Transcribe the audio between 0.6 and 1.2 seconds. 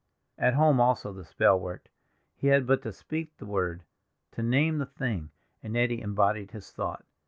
also